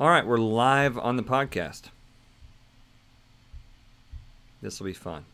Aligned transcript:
All 0.00 0.08
right, 0.08 0.26
we're 0.26 0.38
live 0.38 0.96
on 0.96 1.16
the 1.16 1.22
podcast. 1.22 1.90
This 4.62 4.80
will 4.80 4.86
be 4.86 4.94
fun. 4.94 5.26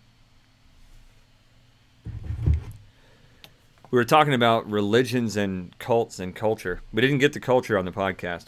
We 3.91 3.97
were 3.97 4.05
talking 4.05 4.35
about 4.35 4.69
religions 4.69 5.37
and 5.37 5.79
cults 5.79 6.19
and 6.19 6.35
culture. 6.35 6.81
We 6.93 7.01
didn't 7.01 7.19
get 7.19 7.33
to 7.35 7.41
culture 7.41 7.79
on 7.79 7.85
the 7.85 7.93
podcast, 7.93 8.47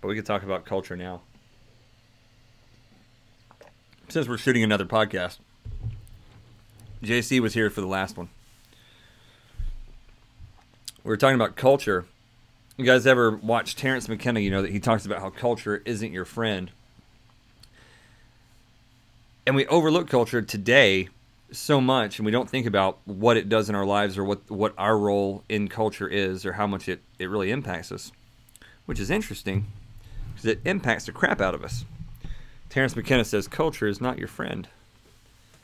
but 0.00 0.08
we 0.08 0.16
could 0.16 0.24
talk 0.24 0.42
about 0.42 0.64
culture 0.64 0.96
now. 0.96 1.20
Since 4.08 4.28
we're 4.28 4.38
shooting 4.38 4.64
another 4.64 4.86
podcast, 4.86 5.38
JC 7.02 7.38
was 7.38 7.52
here 7.52 7.68
for 7.68 7.82
the 7.82 7.86
last 7.86 8.16
one. 8.16 8.30
We 11.04 11.10
were 11.10 11.18
talking 11.18 11.36
about 11.36 11.54
culture. 11.54 12.06
You 12.78 12.84
guys 12.84 13.08
ever 13.08 13.32
watch 13.32 13.74
Terence 13.74 14.08
McKenna? 14.08 14.38
You 14.38 14.52
know 14.52 14.62
that 14.62 14.70
he 14.70 14.78
talks 14.78 15.04
about 15.04 15.18
how 15.18 15.30
culture 15.30 15.82
isn't 15.84 16.12
your 16.12 16.24
friend. 16.24 16.70
And 19.44 19.56
we 19.56 19.66
overlook 19.66 20.08
culture 20.08 20.42
today 20.42 21.08
so 21.50 21.80
much 21.80 22.20
and 22.20 22.26
we 22.26 22.30
don't 22.30 22.48
think 22.48 22.66
about 22.66 22.98
what 23.04 23.36
it 23.36 23.48
does 23.48 23.68
in 23.68 23.74
our 23.74 23.84
lives 23.84 24.16
or 24.16 24.22
what 24.22 24.48
what 24.48 24.74
our 24.78 24.96
role 24.96 25.42
in 25.48 25.66
culture 25.66 26.06
is 26.06 26.46
or 26.46 26.52
how 26.52 26.68
much 26.68 26.88
it, 26.88 27.00
it 27.18 27.28
really 27.28 27.50
impacts 27.50 27.90
us 27.90 28.12
which 28.84 29.00
is 29.00 29.10
interesting 29.10 29.66
because 30.34 30.44
it 30.44 30.60
impacts 30.66 31.06
the 31.06 31.12
crap 31.12 31.40
out 31.40 31.54
of 31.54 31.64
us 31.64 31.86
Terence 32.68 32.94
McKenna 32.94 33.24
says 33.24 33.48
culture 33.48 33.88
is 33.88 33.98
not 33.98 34.18
your 34.18 34.28
friend 34.28 34.68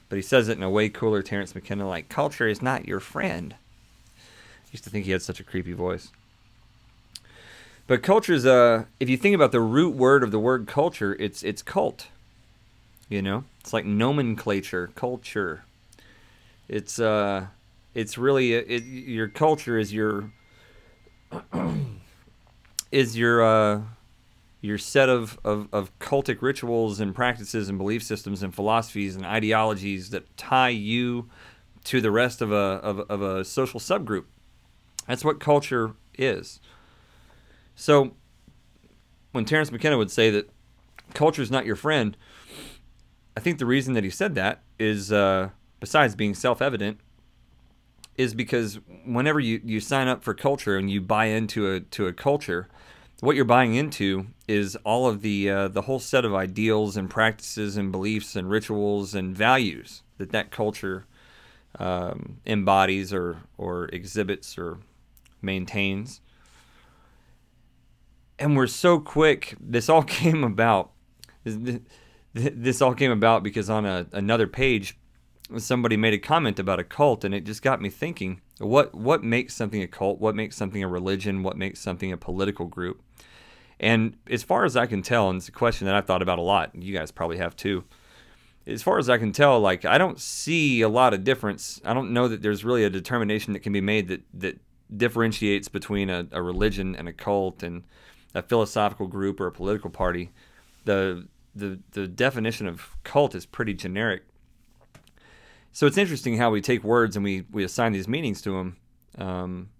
but 0.09 0.16
he 0.16 0.23
says 0.23 0.48
it 0.48 0.56
in 0.56 0.62
a 0.62 0.70
way 0.70 0.88
cooler 0.88 1.20
Terence 1.20 1.54
McKenna 1.54 1.87
like 1.87 2.09
culture 2.09 2.48
is 2.48 2.62
not 2.62 2.88
your 2.88 2.98
friend 2.98 3.54
I 4.16 4.70
used 4.73 4.84
to 4.84 4.90
think 4.90 5.04
he 5.04 5.10
had 5.10 5.20
such 5.20 5.38
a 5.38 5.45
creepy 5.45 5.74
voice 5.74 6.10
but 7.87 8.02
culture 8.02 8.33
is 8.33 8.47
uh 8.47 8.84
if 9.01 9.09
you 9.09 9.16
think 9.16 9.34
about 9.34 9.52
the 9.52 9.61
root 9.61 9.95
word 9.95 10.23
of 10.23 10.30
the 10.30 10.38
word 10.38 10.66
culture 10.66 11.16
it's 11.19 11.43
it's 11.43 11.62
cult 11.62 12.09
you 13.09 13.21
know 13.21 13.45
it's 13.60 13.73
like 13.73 13.85
nomenclature 13.85 14.91
culture 14.95 15.65
it's 16.68 16.99
uh, 16.99 17.46
it's 17.95 18.16
really 18.18 18.54
it, 18.54 18.85
your 18.85 19.29
culture 19.29 19.79
is 19.79 19.93
your 19.93 20.30
is 22.93 23.16
your 23.16 23.45
uh, 23.45 23.82
your 24.60 24.79
set 24.79 25.09
of, 25.09 25.38
of, 25.45 25.69
of 25.73 25.96
cultic 25.98 26.41
rituals 26.41 27.01
and 27.01 27.15
practices 27.15 27.69
and 27.69 27.76
belief 27.76 28.02
systems 28.02 28.43
and 28.43 28.54
philosophies 28.54 29.15
and 29.15 29.26
ideologies 29.26 30.10
that 30.10 30.35
tie 30.38 30.71
you 30.71 31.29
to 31.85 32.01
the 32.01 32.10
rest 32.10 32.41
of 32.41 32.51
a 32.51 32.54
of, 32.54 33.01
of 33.10 33.21
a 33.21 33.45
social 33.45 33.79
subgroup. 33.79 34.24
That's 35.07 35.24
what 35.24 35.38
culture 35.38 35.93
is. 36.16 36.60
So 37.74 38.14
when 39.32 39.44
Terence 39.44 39.72
McKenna 39.72 39.98
would 39.98 40.10
say 40.10 40.30
that 40.30 40.48
culture 41.12 41.42
is 41.42 41.50
not 41.50 41.66
your 41.66 41.76
friend, 41.76 42.16
I 43.36 43.40
think 43.40 43.58
the 43.58 43.66
reason 43.66 43.94
that 43.94 44.04
he 44.04 44.10
said 44.10 44.34
that 44.36 44.62
is 44.78 45.12
uh, 45.12 45.50
besides 45.80 46.14
being 46.14 46.34
self-evident, 46.34 46.98
is 48.16 48.32
because 48.32 48.78
whenever 49.04 49.40
you, 49.40 49.60
you 49.64 49.80
sign 49.80 50.08
up 50.08 50.22
for 50.22 50.34
culture 50.34 50.76
and 50.76 50.90
you 50.90 51.00
buy 51.00 51.26
into 51.26 51.70
a 51.70 51.80
to 51.80 52.06
a 52.06 52.12
culture, 52.12 52.68
what 53.20 53.36
you're 53.36 53.45
buying 53.45 53.74
into 53.74 54.28
is 54.46 54.76
all 54.76 55.06
of 55.08 55.20
the 55.22 55.50
uh, 55.50 55.68
the 55.68 55.82
whole 55.82 55.98
set 55.98 56.24
of 56.24 56.34
ideals 56.34 56.96
and 56.96 57.10
practices 57.10 57.76
and 57.76 57.90
beliefs 57.90 58.36
and 58.36 58.48
rituals 58.48 59.14
and 59.14 59.36
values 59.36 60.02
that 60.18 60.30
that 60.30 60.50
culture 60.50 61.06
um, 61.78 62.38
embodies 62.46 63.12
or 63.12 63.38
or 63.58 63.86
exhibits 63.86 64.56
or 64.56 64.78
maintains. 65.42 66.20
And 68.38 68.56
we're 68.56 68.66
so 68.66 68.99
quick. 68.99 69.54
This 69.60 69.88
all 69.88 70.03
came 70.21 70.44
about. 70.44 70.91
This, 72.32 72.82
all 72.82 72.94
came 72.94 73.12
about 73.12 73.43
because 73.43 73.71
on 73.71 73.87
a, 73.87 74.06
another 74.12 74.47
page, 74.47 74.99
somebody 75.59 75.97
made 75.97 76.14
a 76.14 76.19
comment 76.19 76.58
about 76.58 76.81
a 76.81 76.84
cult 76.84 77.25
and 77.25 77.34
it 77.34 77.44
just 77.44 77.62
got 77.62 77.81
me 77.81 77.91
thinking 77.91 78.41
what 78.58 78.94
what 78.94 79.22
makes 79.22 79.54
something 79.54 79.82
a 79.82 79.86
cult 79.86 80.19
what 80.19 80.34
makes 80.34 80.56
something 80.56 80.82
a 80.82 80.88
religion 80.88 81.42
what 81.42 81.56
makes 81.56 81.81
something 81.81 82.12
a 82.12 82.16
political 82.16 82.66
group 82.66 83.03
and 83.78 84.16
as 84.31 84.42
far 84.42 84.64
as 84.64 84.76
i 84.76 84.87
can 84.87 85.03
tell 85.03 85.28
and 85.28 85.37
it's 85.37 85.48
a 85.48 85.53
question 85.53 85.87
that 85.87 85.94
i've 85.94 86.06
thought 86.06 86.22
about 86.22 86.38
a 86.38 86.42
lot 86.42 86.75
you 86.75 86.97
guys 86.97 87.10
probably 87.10 87.37
have 87.37 87.54
too 87.54 87.84
as 88.66 88.82
far 88.82 88.98
as 88.98 89.10
i 89.10 89.19
can 89.19 89.32
tell 89.32 89.60
like 89.60 89.84
i 89.84 89.98
don't 89.98 90.19
see 90.19 90.81
a 90.81 90.88
lot 90.88 91.12
of 91.12 91.25
difference 91.25 91.81
i 91.84 91.92
don't 91.92 92.10
know 92.10 92.26
that 92.26 92.41
there's 92.41 92.64
really 92.64 92.84
a 92.84 92.91
determination 92.91 93.53
that 93.53 93.60
can 93.60 93.72
be 93.72 93.82
made 93.82 94.08
that 94.08 94.22
that 94.32 94.58
differentiates 94.97 95.69
between 95.69 96.08
a, 96.08 96.26
a 96.32 96.41
religion 96.41 96.97
and 96.97 97.08
a 97.08 97.12
cult 97.12 97.62
and 97.62 97.82
a 98.34 98.42
philosophical 98.42 99.06
group 99.06 99.40
or 99.40 99.46
a 99.46 99.52
political 99.52 99.90
party 99.90 100.30
the 100.84 101.26
the 101.54 101.78
the 101.92 102.06
definition 102.06 102.66
of 102.66 102.96
cult 103.04 103.34
is 103.34 103.46
pretty 103.46 103.74
generic 103.74 104.24
so 105.74 105.88
it's 105.88 105.98
interesting 105.98 106.36
how 106.36 106.50
we 106.50 106.60
take 106.60 106.84
words 106.84 107.16
and 107.16 107.24
we, 107.24 107.46
we 107.50 107.64
assign 107.64 107.90
these 107.90 108.06
meanings 108.06 108.40
to 108.42 108.52
them, 108.52 108.76
um, 109.18 109.70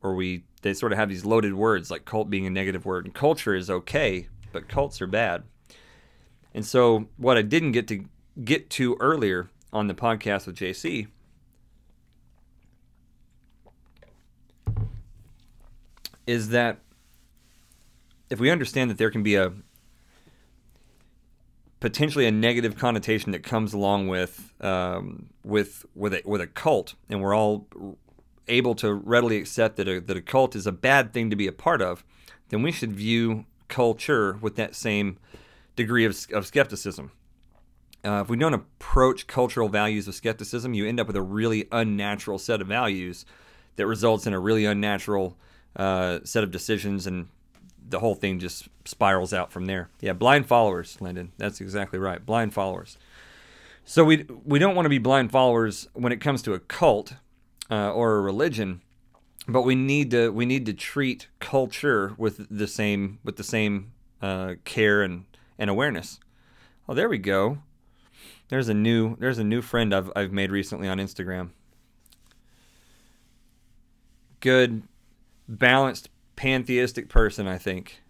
or 0.00 0.14
we 0.14 0.44
they 0.62 0.72
sort 0.72 0.92
of 0.92 0.98
have 0.98 1.08
these 1.08 1.24
loaded 1.24 1.54
words 1.54 1.90
like 1.90 2.04
cult 2.04 2.30
being 2.30 2.46
a 2.46 2.50
negative 2.50 2.86
word. 2.86 3.06
And 3.06 3.12
culture 3.12 3.52
is 3.52 3.68
okay, 3.68 4.28
but 4.52 4.68
cults 4.68 5.02
are 5.02 5.08
bad. 5.08 5.42
And 6.54 6.64
so 6.64 7.08
what 7.16 7.36
I 7.36 7.42
didn't 7.42 7.72
get 7.72 7.88
to 7.88 8.04
get 8.44 8.70
to 8.70 8.96
earlier 9.00 9.50
on 9.72 9.88
the 9.88 9.94
podcast 9.94 10.46
with 10.46 10.54
JC 10.54 11.08
is 16.24 16.50
that 16.50 16.78
if 18.32 18.40
we 18.40 18.50
understand 18.50 18.90
that 18.90 18.96
there 18.96 19.10
can 19.10 19.22
be 19.22 19.34
a 19.34 19.52
potentially 21.80 22.26
a 22.26 22.30
negative 22.30 22.76
connotation 22.76 23.30
that 23.32 23.42
comes 23.42 23.74
along 23.74 24.08
with 24.08 24.54
um, 24.62 25.26
with 25.44 25.84
with 25.94 26.14
a, 26.14 26.22
with 26.24 26.40
a 26.40 26.46
cult, 26.46 26.94
and 27.10 27.20
we're 27.20 27.36
all 27.36 27.66
able 28.48 28.74
to 28.74 28.94
readily 28.94 29.36
accept 29.36 29.76
that 29.76 29.86
a, 29.86 30.00
that 30.00 30.16
a 30.16 30.22
cult 30.22 30.56
is 30.56 30.66
a 30.66 30.72
bad 30.72 31.12
thing 31.12 31.28
to 31.28 31.36
be 31.36 31.46
a 31.46 31.52
part 31.52 31.82
of, 31.82 32.04
then 32.48 32.62
we 32.62 32.72
should 32.72 32.92
view 32.92 33.44
culture 33.68 34.38
with 34.40 34.56
that 34.56 34.74
same 34.74 35.18
degree 35.76 36.06
of, 36.06 36.16
of 36.32 36.46
skepticism. 36.46 37.12
Uh, 38.04 38.22
if 38.22 38.30
we 38.30 38.36
don't 38.36 38.54
approach 38.54 39.26
cultural 39.26 39.68
values 39.68 40.06
with 40.06 40.16
skepticism, 40.16 40.72
you 40.72 40.86
end 40.88 40.98
up 40.98 41.06
with 41.06 41.16
a 41.16 41.22
really 41.22 41.68
unnatural 41.70 42.38
set 42.38 42.62
of 42.62 42.66
values 42.66 43.26
that 43.76 43.86
results 43.86 44.26
in 44.26 44.32
a 44.32 44.40
really 44.40 44.64
unnatural 44.64 45.36
uh, 45.76 46.18
set 46.24 46.42
of 46.42 46.50
decisions 46.50 47.06
and 47.06 47.28
the 47.92 48.00
whole 48.00 48.16
thing 48.16 48.40
just 48.40 48.68
spirals 48.84 49.32
out 49.32 49.52
from 49.52 49.66
there. 49.66 49.88
Yeah, 50.00 50.14
blind 50.14 50.46
followers, 50.46 50.96
Lyndon. 51.00 51.30
That's 51.38 51.60
exactly 51.60 52.00
right. 52.00 52.24
Blind 52.24 52.52
followers. 52.52 52.98
So 53.84 54.02
we 54.04 54.26
we 54.44 54.58
don't 54.58 54.74
want 54.74 54.86
to 54.86 54.90
be 54.90 54.98
blind 54.98 55.30
followers 55.30 55.86
when 55.92 56.12
it 56.12 56.20
comes 56.20 56.42
to 56.42 56.54
a 56.54 56.58
cult 56.58 57.14
uh, 57.70 57.92
or 57.92 58.16
a 58.16 58.20
religion, 58.20 58.80
but 59.46 59.62
we 59.62 59.74
need 59.74 60.10
to 60.10 60.30
we 60.30 60.46
need 60.46 60.66
to 60.66 60.72
treat 60.72 61.28
culture 61.38 62.14
with 62.16 62.46
the 62.50 62.66
same 62.66 63.18
with 63.22 63.36
the 63.36 63.44
same 63.44 63.92
uh, 64.20 64.54
care 64.64 65.02
and, 65.02 65.24
and 65.58 65.68
awareness. 65.68 66.18
Oh, 66.88 66.94
there 66.94 67.08
we 67.08 67.18
go. 67.18 67.58
There's 68.48 68.68
a 68.68 68.74
new 68.74 69.16
there's 69.16 69.38
a 69.38 69.44
new 69.44 69.62
friend 69.62 69.94
I've 69.94 70.10
I've 70.16 70.32
made 70.32 70.50
recently 70.50 70.88
on 70.88 70.98
Instagram. 70.98 71.50
Good, 74.40 74.82
balanced 75.48 76.08
pantheistic 76.36 77.08
person, 77.08 77.46
I 77.46 77.58
think. 77.58 78.02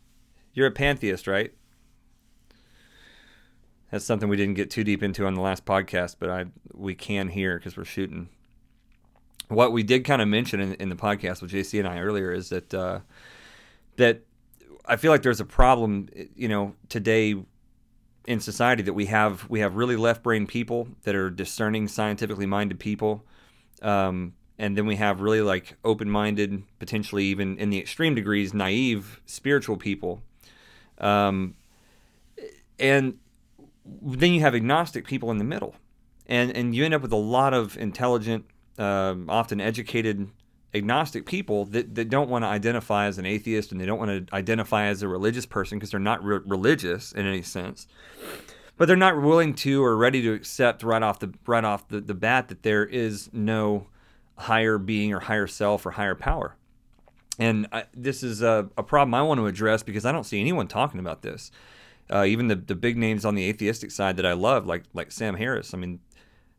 You're 0.55 0.66
a 0.66 0.72
pantheist, 0.72 1.27
right? 1.27 1.53
That's 3.91 4.05
something 4.05 4.28
we 4.28 4.38
didn't 4.38 4.55
get 4.55 4.71
too 4.71 4.84
deep 4.84 5.03
into 5.03 5.27
on 5.27 5.34
the 5.34 5.41
last 5.41 5.65
podcast, 5.66 6.16
but 6.19 6.31
I 6.31 6.47
we 6.72 6.94
can 6.94 7.28
here 7.28 7.59
because 7.59 7.77
we're 7.77 7.84
shooting. 7.84 8.31
What 9.49 9.71
we 9.71 9.83
did 9.83 10.05
kind 10.05 10.22
of 10.22 10.28
mention 10.28 10.60
in, 10.60 10.75
in, 10.75 10.88
the 10.88 10.97
podcast 10.97 11.43
with 11.43 11.53
JC 11.53 11.78
and 11.78 11.87
I 11.87 11.99
earlier 11.99 12.33
is 12.33 12.49
that 12.49 12.72
uh, 12.72 13.00
that 13.97 14.22
I 14.87 14.97
feel 14.97 15.12
like 15.12 15.22
there's 15.22 15.41
a 15.41 15.45
problem, 15.45 16.09
you 16.34 16.48
know, 16.48 16.74
today 16.89 17.36
in 18.27 18.41
society 18.41 18.83
that 18.83 18.95
we 18.95 19.07
have 19.07 19.48
we 19.51 19.60
have 19.60 19.74
really 19.74 19.97
left 19.97 20.22
brain 20.22 20.47
people 20.47 20.89
that 21.03 21.15
are 21.15 21.28
discerning, 21.28 21.86
scientifically 21.86 22.47
minded 22.47 22.78
people, 22.78 23.24
um, 23.83 24.33
and 24.59 24.77
then 24.77 24.87
we 24.87 24.97
have 24.97 25.21
really 25.21 25.41
like 25.41 25.77
open-minded 25.84 26.63
potentially 26.78 27.25
even 27.25 27.59
in 27.59 27.71
the 27.71 27.78
extreme 27.78 28.15
degrees 28.15 28.53
naive 28.53 29.21
spiritual 29.27 29.77
people. 29.77 30.22
Um, 30.99 31.54
and 32.78 33.19
then 33.84 34.33
you 34.33 34.41
have 34.41 34.54
agnostic 34.54 35.07
people 35.07 35.31
in 35.31 35.39
the 35.39 35.45
middle. 35.45 35.75
And 36.27 36.57
and 36.57 36.75
you 36.75 36.84
end 36.84 36.95
up 36.95 37.03
with 37.03 37.13
a 37.13 37.16
lot 37.16 37.53
of 37.53 37.77
intelligent 37.77 38.45
um, 38.78 39.28
often 39.28 39.60
educated 39.60 40.31
agnostic 40.75 41.27
people 41.27 41.66
that, 41.66 41.95
that 41.95 42.09
don't 42.09 42.31
want 42.31 42.45
to 42.45 42.48
identify 42.48 43.07
as 43.07 43.19
an 43.19 43.27
atheist 43.27 43.72
and 43.72 43.81
they 43.81 43.84
don't 43.84 43.98
want 43.98 44.28
to 44.28 44.34
identify 44.34 44.87
as 44.87 45.03
a 45.03 45.09
religious 45.09 45.45
person 45.45 45.78
because 45.78 45.91
they're 45.91 46.01
not 46.01 46.25
re- 46.25 46.41
religious 46.47 47.13
in 47.13 47.27
any 47.27 47.43
sense. 47.43 47.87
But 48.78 48.87
they're 48.87 48.97
not 48.97 49.21
willing 49.21 49.55
to 49.57 49.84
or 49.84 49.97
ready 49.97 50.22
to 50.22 50.33
accept 50.33 50.83
right 50.83 51.03
off 51.03 51.19
the 51.19 51.34
right 51.47 51.65
off 51.65 51.89
the, 51.89 52.01
the 52.01 52.15
bat 52.15 52.48
that 52.48 52.63
there 52.63 52.84
is 52.84 53.28
no 53.33 53.89
higher 54.37 54.79
being 54.79 55.13
or 55.13 55.21
higher 55.21 55.47
self 55.47 55.87
or 55.87 55.93
higher 55.93 56.15
power. 56.15 56.57
and 57.39 57.67
I, 57.73 57.84
this 57.95 58.23
is 58.23 58.43
a, 58.43 58.69
a, 58.77 58.83
problem 58.83 59.15
I 59.15 59.23
want 59.23 59.39
to 59.39 59.47
address 59.47 59.83
because 59.83 60.05
I 60.05 60.13
don't 60.13 60.25
see 60.25 60.41
anyone 60.41 60.69
talking 60.69 61.01
about 61.01 61.23
this. 61.23 61.51
Uh, 62.11 62.25
even 62.25 62.49
the 62.49 62.57
the 62.57 62.75
big 62.75 62.97
names 62.97 63.25
on 63.25 63.34
the 63.34 63.49
atheistic 63.49 63.91
side 63.91 64.17
that 64.17 64.27
I 64.27 64.34
love, 64.34 64.67
like 64.67 64.84
like 64.93 65.11
Sam 65.13 65.37
Harris. 65.37 65.73
I 65.73 65.79
mean, 65.79 66.01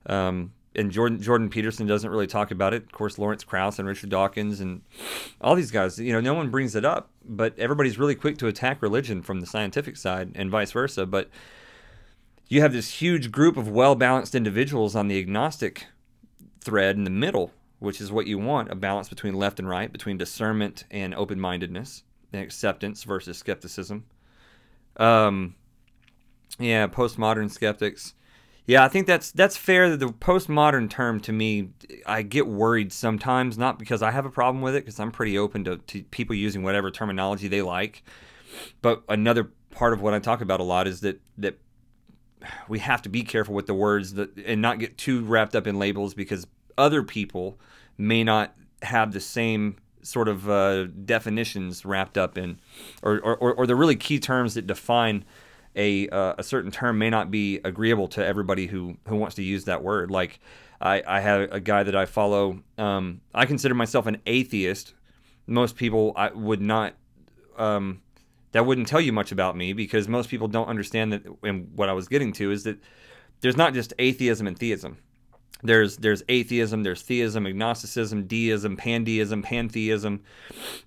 um, 0.08 0.52
and 0.76 0.92
Jordan 0.92 1.22
Jordan 1.22 1.50
Peterson 1.50 1.86
doesn't 1.86 2.10
really 2.10 2.28
talk 2.28 2.52
about 2.52 2.74
it. 2.74 2.84
Of 2.84 2.92
course, 2.92 3.20
Lawrence 3.20 3.44
Krauss 3.44 3.80
and 3.80 3.88
Richard 3.88 4.10
Dawkins 4.10 4.60
and 4.60 4.82
all 5.42 5.56
these 5.56 5.72
guys. 5.72 6.00
You 6.00 6.14
know, 6.14 6.22
no 6.22 6.34
one 6.34 6.50
brings 6.50 6.76
it 6.76 6.86
up, 6.86 7.10
but 7.24 7.58
everybody's 7.60 8.00
really 8.00 8.16
quick 8.16 8.38
to 8.40 8.48
attack 8.48 8.82
religion 8.82 9.22
from 9.22 9.40
the 9.40 9.46
scientific 9.46 9.98
side 9.98 10.32
and 10.36 10.50
vice 10.50 10.72
versa. 10.72 11.06
But 11.06 11.30
you 12.48 12.62
have 12.62 12.74
this 12.74 13.02
huge 13.02 13.32
group 13.32 13.58
of 13.58 13.68
well 13.68 13.96
balanced 13.96 14.36
individuals 14.36 14.96
on 14.96 15.08
the 15.08 15.20
agnostic 15.20 15.88
thread 16.62 16.96
in 16.96 17.04
the 17.04 17.10
middle, 17.10 17.52
which 17.84 18.00
is 18.00 18.14
what 18.14 18.26
you 18.26 18.40
want 18.40 18.72
a 18.72 18.76
balance 18.76 19.10
between 19.10 19.34
left 19.34 19.60
and 19.60 19.68
right, 19.68 19.92
between 19.92 20.18
discernment 20.18 20.86
and 20.90 21.14
open 21.14 21.38
mindedness, 21.38 22.04
and 22.32 22.42
acceptance 22.42 23.04
versus 23.04 23.38
skepticism. 23.38 24.06
Um, 24.96 25.56
yeah, 26.58 26.88
postmodern 26.88 27.52
skeptics. 27.52 28.14
Yeah, 28.66 28.86
I 28.86 28.88
think 28.88 29.06
that's 29.06 29.32
that's 29.32 29.58
fair. 29.58 29.98
The 29.98 30.08
postmodern 30.08 30.90
term 30.90 31.20
to 31.22 31.34
me, 31.34 31.72
I 32.06 32.22
get 32.22 32.48
worried 32.48 32.94
sometimes, 32.94 33.58
not 33.58 33.78
because 33.78 34.02
I 34.02 34.12
have 34.12 34.26
a 34.26 34.32
problem 34.32 34.62
with 34.62 34.76
it, 34.76 34.86
because 34.86 34.98
I'm 35.02 35.12
pretty 35.12 35.38
open 35.38 35.66
to, 35.66 35.78
to 35.78 36.04
people 36.04 36.38
using 36.38 36.64
whatever 36.64 36.90
terminology 36.90 37.50
they 37.50 37.62
like. 37.62 38.02
But 38.82 39.04
another 39.10 39.52
part 39.72 39.92
of 39.92 40.02
what 40.02 40.14
I 40.14 40.20
talk 40.20 40.40
about 40.40 40.62
a 40.62 40.64
lot 40.64 40.88
is 40.88 41.02
that 41.02 41.20
that 41.38 41.58
we 42.70 42.80
have 42.80 43.02
to 43.02 43.10
be 43.10 43.24
careful 43.24 43.54
with 43.54 43.68
the 43.68 43.74
words 43.74 44.14
that, 44.14 44.38
and 44.38 44.62
not 44.62 44.80
get 44.80 44.98
too 44.98 45.24
wrapped 45.26 45.56
up 45.56 45.68
in 45.68 45.78
labels 45.80 46.14
because 46.14 46.48
other 46.78 47.04
people 47.04 47.60
may 47.98 48.24
not 48.24 48.56
have 48.82 49.12
the 49.12 49.20
same 49.20 49.78
sort 50.02 50.28
of 50.28 50.50
uh, 50.50 50.86
definitions 50.86 51.86
wrapped 51.86 52.18
up 52.18 52.38
in, 52.38 52.60
or, 53.02 53.20
or, 53.22 53.54
or 53.54 53.66
the 53.66 53.76
really 53.76 53.96
key 53.96 54.20
terms 54.20 54.54
that 54.56 54.68
define 54.68 55.24
a 55.76 56.08
uh, 56.10 56.36
a 56.38 56.44
certain 56.44 56.72
term 56.72 56.98
may 56.98 57.10
not 57.10 57.32
be 57.32 57.60
agreeable 57.64 58.08
to 58.10 58.26
everybody 58.26 58.68
who 58.68 58.98
who 59.08 59.16
wants 59.16 59.36
to 59.36 59.44
use 59.44 59.66
that 59.66 59.84
word. 59.84 60.12
Like 60.12 60.40
I, 60.80 61.02
I 61.08 61.20
have 61.20 61.52
a 61.52 61.60
guy 61.60 61.84
that 61.84 61.96
I 61.96 62.06
follow. 62.06 62.62
Um, 62.78 63.22
I 63.34 63.46
consider 63.46 63.74
myself 63.74 64.06
an 64.06 64.18
atheist. 64.26 64.94
Most 65.48 65.76
people 65.76 66.14
I 66.16 66.32
would 66.32 66.62
not. 66.62 66.94
Um, 67.58 68.02
that 68.52 68.68
wouldn't 68.68 68.88
tell 68.88 69.02
you 69.02 69.12
much 69.12 69.32
about 69.32 69.58
me 69.58 69.74
because 69.74 70.08
most 70.08 70.30
people 70.30 70.48
don't 70.48 70.68
understand 70.68 71.12
that. 71.14 71.24
And 71.42 71.70
what 71.76 71.90
I 71.90 71.94
was 71.94 72.08
getting 72.08 72.32
to 72.34 72.52
is 72.52 72.64
that 72.64 72.78
there's 73.42 73.58
not 73.58 73.74
just 73.74 73.94
atheism 73.98 74.46
and 74.46 74.58
theism. 74.58 74.98
There's 75.64 75.98
there's 75.98 76.24
atheism, 76.28 76.84
there's 76.84 77.02
theism, 77.02 77.46
agnosticism, 77.46 78.28
deism, 78.28 78.76
pandeism, 78.76 79.44
pantheism, 79.44 80.22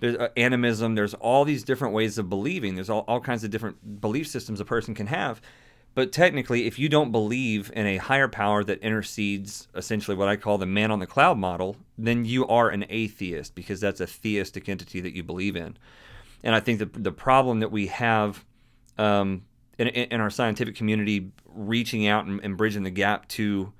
there's 0.00 0.16
uh, 0.16 0.28
animism. 0.36 0.94
There's 0.94 1.14
all 1.14 1.44
these 1.44 1.64
different 1.64 1.94
ways 1.94 2.18
of 2.18 2.28
believing. 2.28 2.74
There's 2.74 2.90
all, 2.90 3.04
all 3.08 3.20
kinds 3.20 3.42
of 3.42 3.50
different 3.50 4.00
belief 4.00 4.28
systems 4.28 4.60
a 4.60 4.64
person 4.64 4.94
can 4.94 5.06
have. 5.06 5.40
But 5.94 6.12
technically, 6.12 6.66
if 6.66 6.78
you 6.78 6.90
don't 6.90 7.10
believe 7.10 7.72
in 7.74 7.86
a 7.86 7.96
higher 7.96 8.28
power 8.28 8.62
that 8.64 8.80
intercedes 8.80 9.66
essentially 9.74 10.14
what 10.14 10.28
I 10.28 10.36
call 10.36 10.58
the 10.58 10.66
man 10.66 10.90
on 10.90 10.98
the 10.98 11.06
cloud 11.06 11.38
model, 11.38 11.78
then 11.96 12.26
you 12.26 12.46
are 12.48 12.68
an 12.68 12.84
atheist 12.90 13.54
because 13.54 13.80
that's 13.80 14.00
a 14.00 14.06
theistic 14.06 14.68
entity 14.68 15.00
that 15.00 15.14
you 15.14 15.22
believe 15.22 15.56
in. 15.56 15.78
And 16.44 16.54
I 16.54 16.60
think 16.60 16.80
that 16.80 17.02
the 17.02 17.12
problem 17.12 17.60
that 17.60 17.72
we 17.72 17.86
have 17.86 18.44
um, 18.98 19.44
in, 19.78 19.88
in, 19.88 20.20
our 20.20 20.28
scientific 20.28 20.76
community 20.76 21.32
reaching 21.46 22.06
out 22.06 22.26
and, 22.26 22.40
and 22.42 22.58
bridging 22.58 22.82
the 22.82 22.90
gap 22.90 23.26
to 23.28 23.72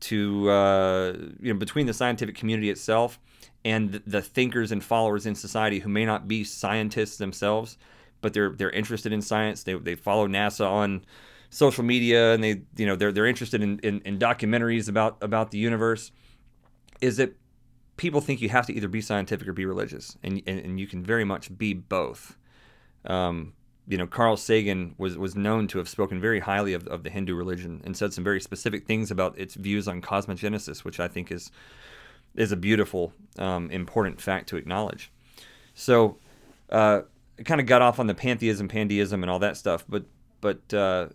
to 0.00 0.50
uh, 0.50 1.12
you 1.40 1.52
know 1.52 1.58
between 1.58 1.86
the 1.86 1.94
scientific 1.94 2.34
community 2.34 2.70
itself 2.70 3.18
and 3.64 4.00
the 4.06 4.22
thinkers 4.22 4.70
and 4.70 4.84
followers 4.84 5.26
in 5.26 5.34
society 5.34 5.80
who 5.80 5.88
may 5.88 6.04
not 6.04 6.28
be 6.28 6.44
scientists 6.44 7.16
themselves, 7.16 7.76
but 8.20 8.32
they're 8.32 8.50
they're 8.50 8.70
interested 8.70 9.12
in 9.12 9.22
science. 9.22 9.62
They 9.62 9.74
they 9.74 9.94
follow 9.94 10.28
NASA 10.28 10.68
on 10.70 11.04
social 11.50 11.84
media 11.84 12.34
and 12.34 12.42
they 12.42 12.62
you 12.76 12.86
know 12.86 12.96
they're 12.96 13.12
they're 13.12 13.26
interested 13.26 13.62
in, 13.62 13.78
in, 13.80 14.00
in 14.02 14.18
documentaries 14.18 14.88
about 14.88 15.16
about 15.20 15.50
the 15.50 15.58
universe. 15.58 16.12
Is 17.00 17.16
that 17.18 17.36
people 17.96 18.20
think 18.20 18.40
you 18.40 18.48
have 18.48 18.66
to 18.66 18.72
either 18.72 18.88
be 18.88 19.00
scientific 19.00 19.48
or 19.48 19.52
be 19.52 19.66
religious, 19.66 20.16
and 20.22 20.42
and, 20.46 20.60
and 20.60 20.80
you 20.80 20.86
can 20.86 21.02
very 21.02 21.24
much 21.24 21.56
be 21.56 21.74
both. 21.74 22.36
Um, 23.04 23.54
you 23.88 23.96
know, 23.96 24.06
Carl 24.06 24.36
Sagan 24.36 24.94
was, 24.98 25.16
was 25.16 25.36
known 25.36 25.68
to 25.68 25.78
have 25.78 25.88
spoken 25.88 26.20
very 26.20 26.40
highly 26.40 26.74
of, 26.74 26.86
of 26.88 27.04
the 27.04 27.10
Hindu 27.10 27.34
religion 27.34 27.80
and 27.84 27.96
said 27.96 28.12
some 28.12 28.24
very 28.24 28.40
specific 28.40 28.86
things 28.86 29.10
about 29.10 29.38
its 29.38 29.54
views 29.54 29.86
on 29.86 30.02
cosmogenesis, 30.02 30.84
which 30.84 30.98
I 31.00 31.08
think 31.08 31.30
is 31.30 31.50
is 32.34 32.52
a 32.52 32.56
beautiful, 32.56 33.14
um, 33.38 33.70
important 33.70 34.20
fact 34.20 34.46
to 34.50 34.58
acknowledge. 34.58 35.10
So, 35.72 36.18
uh, 36.68 37.02
kind 37.44 37.62
of 37.62 37.66
got 37.66 37.80
off 37.80 37.98
on 37.98 38.06
the 38.06 38.14
pantheism, 38.14 38.68
pandeism, 38.68 39.22
and 39.22 39.30
all 39.30 39.38
that 39.38 39.56
stuff, 39.56 39.84
but 39.88 40.04
but 40.40 40.74
uh, 40.74 41.08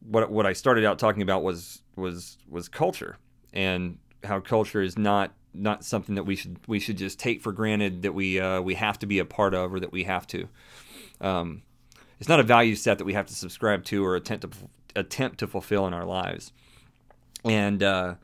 what 0.00 0.30
what 0.30 0.46
I 0.46 0.52
started 0.52 0.84
out 0.84 0.98
talking 0.98 1.22
about 1.22 1.42
was 1.42 1.82
was 1.96 2.38
was 2.48 2.68
culture 2.68 3.18
and 3.52 3.98
how 4.24 4.40
culture 4.40 4.80
is 4.80 4.96
not 4.96 5.32
not 5.54 5.84
something 5.84 6.14
that 6.14 6.24
we 6.24 6.36
should 6.36 6.58
we 6.66 6.80
should 6.80 6.96
just 6.96 7.18
take 7.18 7.42
for 7.42 7.52
granted 7.52 8.02
that 8.02 8.12
we 8.12 8.40
uh, 8.40 8.60
we 8.60 8.74
have 8.74 8.98
to 9.00 9.06
be 9.06 9.18
a 9.18 9.24
part 9.24 9.54
of 9.54 9.74
or 9.74 9.80
that 9.80 9.92
we 9.92 10.04
have 10.04 10.26
to. 10.28 10.48
Um, 11.20 11.62
it's 12.22 12.28
not 12.28 12.38
a 12.38 12.44
value 12.44 12.76
set 12.76 12.98
that 12.98 13.04
we 13.04 13.14
have 13.14 13.26
to 13.26 13.34
subscribe 13.34 13.82
to 13.82 14.06
or 14.06 14.14
attempt 14.14 14.48
to 14.48 14.68
attempt 14.94 15.38
to 15.38 15.48
fulfill 15.48 15.88
in 15.88 15.92
our 15.92 16.04
lives. 16.04 16.52
And 17.44 17.82
uh, 17.82 18.14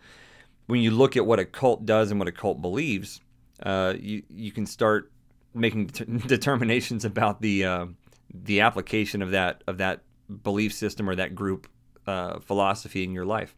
when 0.69 0.83
you 0.83 0.93
look 0.93 1.17
at 1.17 1.27
what 1.27 1.41
a 1.41 1.45
cult 1.45 1.85
does 1.85 2.13
and 2.13 2.21
what 2.21 2.29
a 2.29 2.33
cult 2.33 2.63
believes, 2.63 3.21
uh, 3.61 3.95
you 3.99 4.23
you 4.31 4.53
can 4.53 4.67
start 4.67 5.11
making 5.53 5.87
determinations 6.29 7.05
about 7.05 7.43
the 7.43 7.65
uh, 7.65 7.87
the 8.33 8.61
application 8.61 9.21
of 9.21 9.33
that 9.33 9.65
of 9.67 9.79
that 9.79 10.03
belief 10.45 10.73
system 10.73 11.11
or 11.11 11.17
that 11.17 11.35
group 11.35 11.67
uh, 12.07 12.39
philosophy 12.39 13.03
in 13.03 13.11
your 13.11 13.27
life. 13.27 13.57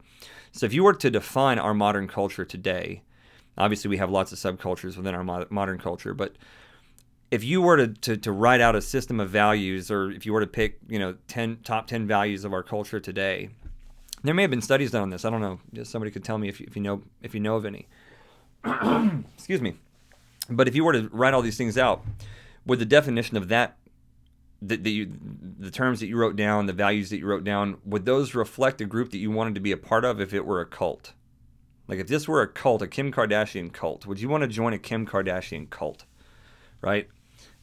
So 0.53 0.65
if 0.65 0.73
you 0.73 0.85
were 0.85 0.95
to 0.95 1.11
define 1.11 1.59
our 1.59 1.75
modern 1.75 2.09
culture 2.09 2.47
today, 2.47 3.03
obviously 3.59 3.91
we 3.91 3.99
have 3.99 4.11
lots 4.11 4.33
of 4.33 4.39
subcultures 4.39 4.97
within 4.97 5.15
our 5.15 5.47
modern 5.51 5.77
culture, 5.77 6.15
but 6.15 6.37
if 7.31 7.44
you 7.44 7.62
were 7.62 7.77
to, 7.77 7.88
to, 7.88 8.17
to 8.17 8.32
write 8.32 8.61
out 8.61 8.75
a 8.75 8.82
system 8.82 9.21
of 9.21 9.31
values 9.31 9.91
or 9.91 10.11
if 10.11 10.27
you 10.27 10.32
were 10.32 10.41
to 10.41 10.47
pick 10.47 10.79
you 10.88 10.99
know 10.99 11.17
10 11.29 11.59
top 11.65 11.87
10 11.87 12.06
values 12.06 12.44
of 12.44 12.53
our 12.53 12.62
culture 12.62 13.00
today 13.00 13.50
there 14.23 14.35
may 14.35 14.43
have 14.43 14.50
been 14.50 14.62
studies 14.62 14.91
done 14.91 15.03
on 15.03 15.11
this. 15.11 15.25
I 15.25 15.31
don't 15.31 15.41
know. 15.41 15.85
Somebody 15.85 16.11
could 16.11 16.25
tell 16.25 16.38
me 16.38 16.49
if 16.49 16.61
you, 16.61 16.67
if 16.69 16.77
you 16.77 16.82
know 16.82 17.03
if 17.23 17.35
you 17.35 17.41
know 17.41 17.56
of 17.56 17.65
any. 17.65 17.88
Excuse 19.35 19.62
me. 19.62 19.77
But 20.49 20.69
if 20.69 20.75
you 20.75 20.85
were 20.85 20.93
to 20.93 21.09
write 21.12 21.32
all 21.32 21.43
these 21.43 21.56
things 21.56 21.79
out 21.79 22.05
would 22.67 22.79
the 22.79 22.85
definition 22.85 23.37
of 23.37 23.49
that 23.49 23.77
the, 24.62 24.77
the, 24.77 25.09
the 25.59 25.71
terms 25.71 26.01
that 26.01 26.06
you 26.06 26.19
wrote 26.19 26.37
down 26.37 26.67
the 26.67 26.75
values 26.75 27.08
that 27.08 27.19
you 27.19 27.27
wrote 27.27 27.44
down 27.44 27.79
would 27.87 28.05
those 28.05 28.34
reflect 28.34 28.82
a 28.82 28.84
group 28.84 29.10
that 29.10 29.19
you 29.19 29.31
wanted 29.31 29.55
to 29.55 29.60
be 29.60 29.72
a 29.72 29.77
part 29.77 30.05
of 30.05 30.20
if 30.20 30.34
it 30.34 30.44
were 30.44 30.60
a 30.60 30.67
cult? 30.67 31.15
Like 31.89 31.99
if 31.99 32.08
this 32.08 32.29
were 32.29 32.43
a 32.43 32.49
cult 32.49 32.82
a 32.82 32.87
kim 32.87 33.10
kardashian 33.10 33.72
cult 33.72 34.06
would 34.06 34.20
you 34.20 34.29
want 34.29 34.43
to 34.43 34.49
join 34.49 34.75
a 34.75 34.79
kim 34.79 35.06
kardashian 35.06 35.70
cult? 35.70 36.05
Right 36.82 37.08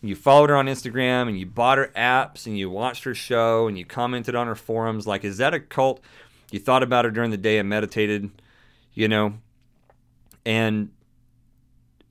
you 0.01 0.15
followed 0.15 0.49
her 0.49 0.55
on 0.55 0.67
Instagram 0.67 1.27
and 1.27 1.39
you 1.39 1.45
bought 1.45 1.77
her 1.77 1.91
apps 1.95 2.45
and 2.45 2.57
you 2.57 2.69
watched 2.69 3.03
her 3.03 3.15
show 3.15 3.67
and 3.67 3.77
you 3.77 3.85
commented 3.85 4.35
on 4.35 4.47
her 4.47 4.55
forums. 4.55 5.07
Like, 5.07 5.23
is 5.23 5.37
that 5.37 5.53
a 5.53 5.59
cult? 5.59 6.01
You 6.51 6.59
thought 6.59 6.83
about 6.83 7.05
her 7.05 7.11
during 7.11 7.31
the 7.31 7.37
day 7.37 7.57
and 7.57 7.67
meditated, 7.67 8.29
you 8.93 9.07
know? 9.07 9.33
And 10.45 10.91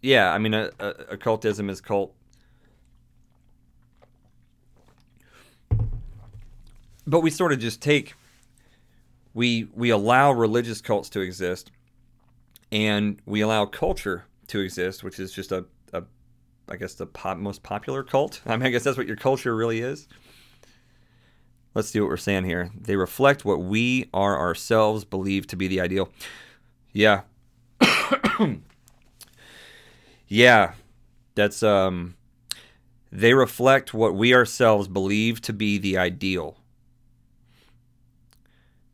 yeah, 0.02 0.32
I 0.32 0.38
mean, 0.38 0.52
a, 0.52 0.70
a, 0.80 0.88
occultism 1.10 1.70
is 1.70 1.80
cult. 1.80 2.12
But 7.06 7.20
we 7.20 7.30
sort 7.30 7.52
of 7.52 7.60
just 7.60 7.80
take, 7.80 8.14
we, 9.32 9.68
we 9.74 9.90
allow 9.90 10.32
religious 10.32 10.80
cults 10.80 11.08
to 11.10 11.20
exist 11.20 11.70
and 12.72 13.22
we 13.26 13.42
allow 13.42 13.64
culture 13.64 14.24
to 14.48 14.58
exist, 14.58 15.04
which 15.04 15.20
is 15.20 15.32
just 15.32 15.52
a 15.52 15.66
I 16.68 16.76
guess 16.76 16.94
the 16.94 17.06
pop, 17.06 17.38
most 17.38 17.62
popular 17.62 18.02
cult. 18.02 18.40
I 18.46 18.56
mean, 18.56 18.66
I 18.66 18.70
guess 18.70 18.84
that's 18.84 18.96
what 18.98 19.06
your 19.06 19.16
culture 19.16 19.54
really 19.54 19.80
is. 19.80 20.08
Let's 21.74 21.88
see 21.88 22.00
what 22.00 22.08
we're 22.08 22.16
saying 22.16 22.44
here. 22.44 22.70
They 22.74 22.96
reflect 22.96 23.44
what 23.44 23.60
we 23.60 24.08
are 24.14 24.38
ourselves 24.38 25.04
believe 25.04 25.46
to 25.48 25.56
be 25.56 25.68
the 25.68 25.80
ideal. 25.80 26.10
Yeah. 26.92 27.22
yeah. 30.26 30.72
That's 31.34 31.62
um 31.62 32.16
they 33.12 33.34
reflect 33.34 33.92
what 33.94 34.14
we 34.14 34.34
ourselves 34.34 34.88
believe 34.88 35.40
to 35.42 35.52
be 35.52 35.78
the 35.78 35.98
ideal. 35.98 36.56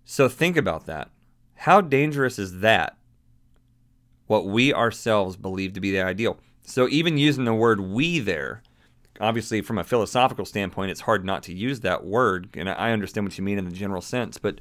So 0.04 0.28
think 0.28 0.56
about 0.56 0.86
that. 0.86 1.10
How 1.54 1.80
dangerous 1.80 2.38
is 2.38 2.60
that? 2.60 2.96
What 4.26 4.46
we 4.46 4.74
ourselves 4.74 5.36
believe 5.36 5.72
to 5.74 5.80
be 5.80 5.92
the 5.92 6.02
ideal. 6.02 6.38
So 6.62 6.88
even 6.88 7.18
using 7.18 7.44
the 7.44 7.54
word 7.54 7.80
we 7.80 8.18
there, 8.18 8.62
obviously 9.20 9.60
from 9.60 9.78
a 9.78 9.84
philosophical 9.84 10.44
standpoint, 10.44 10.90
it's 10.90 11.02
hard 11.02 11.24
not 11.24 11.42
to 11.44 11.54
use 11.54 11.80
that 11.80 12.04
word, 12.04 12.50
and 12.54 12.68
I 12.68 12.92
understand 12.92 13.26
what 13.26 13.36
you 13.38 13.44
mean 13.44 13.58
in 13.58 13.64
the 13.64 13.72
general 13.72 14.02
sense, 14.02 14.38
but 14.38 14.60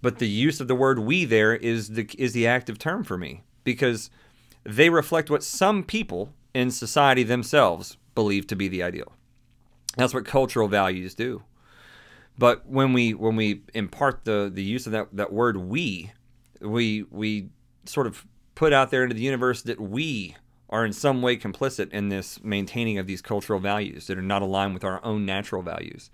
but 0.00 0.18
the 0.18 0.28
use 0.28 0.60
of 0.60 0.68
the 0.68 0.76
word 0.76 1.00
we 1.00 1.24
there 1.24 1.56
is 1.56 1.90
the 1.90 2.08
is 2.16 2.32
the 2.32 2.46
active 2.46 2.78
term 2.78 3.02
for 3.02 3.18
me 3.18 3.42
because 3.64 4.10
they 4.64 4.90
reflect 4.90 5.30
what 5.30 5.42
some 5.42 5.82
people 5.82 6.32
in 6.54 6.70
society 6.70 7.22
themselves 7.22 7.96
believe 8.14 8.46
to 8.46 8.56
be 8.56 8.68
the 8.68 8.82
ideal. 8.82 9.12
That's 9.96 10.14
what 10.14 10.24
cultural 10.24 10.68
values 10.68 11.14
do. 11.14 11.42
But 12.38 12.66
when 12.68 12.92
we 12.92 13.14
when 13.14 13.34
we 13.34 13.62
impart 13.74 14.24
the 14.24 14.50
the 14.52 14.62
use 14.62 14.86
of 14.86 14.92
that 14.92 15.08
that 15.12 15.32
word 15.32 15.56
we, 15.56 16.12
we 16.60 17.04
we 17.10 17.48
sort 17.84 18.06
of 18.06 18.24
put 18.54 18.72
out 18.72 18.90
there 18.90 19.02
into 19.02 19.14
the 19.14 19.22
universe 19.22 19.62
that 19.62 19.80
we 19.80 20.36
are 20.70 20.84
in 20.84 20.92
some 20.92 21.22
way 21.22 21.36
complicit 21.36 21.90
in 21.92 22.08
this 22.08 22.42
maintaining 22.42 22.98
of 22.98 23.06
these 23.06 23.22
cultural 23.22 23.58
values 23.58 24.06
that 24.06 24.18
are 24.18 24.22
not 24.22 24.42
aligned 24.42 24.74
with 24.74 24.84
our 24.84 25.02
own 25.04 25.24
natural 25.24 25.62
values. 25.62 26.10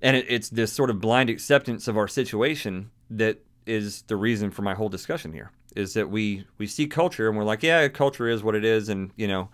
And 0.00 0.16
it, 0.16 0.26
it's 0.28 0.48
this 0.48 0.72
sort 0.72 0.90
of 0.90 1.00
blind 1.00 1.30
acceptance 1.30 1.86
of 1.86 1.96
our 1.96 2.08
situation 2.08 2.90
that 3.08 3.38
is 3.66 4.02
the 4.02 4.16
reason 4.16 4.50
for 4.50 4.62
my 4.62 4.74
whole 4.74 4.88
discussion 4.88 5.32
here 5.32 5.50
is 5.76 5.94
that 5.94 6.10
we 6.10 6.46
we 6.58 6.66
see 6.66 6.86
culture 6.86 7.28
and 7.28 7.36
we're 7.36 7.44
like 7.44 7.62
yeah 7.62 7.86
culture 7.88 8.28
is 8.28 8.42
what 8.42 8.54
it 8.54 8.64
is 8.64 8.88
and 8.88 9.10
you 9.16 9.28
know 9.28 9.48